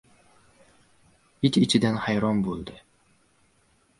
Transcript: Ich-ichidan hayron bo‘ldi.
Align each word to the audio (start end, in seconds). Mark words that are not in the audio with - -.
Ich-ichidan 1.49 2.01
hayron 2.07 2.41
bo‘ldi. 2.47 2.79